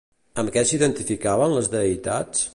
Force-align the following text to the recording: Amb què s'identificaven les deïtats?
Amb 0.43 0.51
què 0.55 0.63
s'identificaven 0.69 1.55
les 1.59 1.71
deïtats? 1.77 2.47